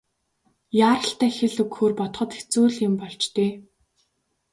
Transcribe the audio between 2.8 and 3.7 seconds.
юм болж дээ.